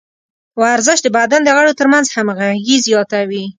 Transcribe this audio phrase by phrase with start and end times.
[0.61, 3.43] ورزش د بدن د غړو ترمنځ همغږي زیاتوي.